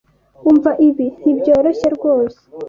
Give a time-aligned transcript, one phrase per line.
[0.49, 1.07] Umva ibi.
[1.23, 2.39] Nibyoroshye rwose.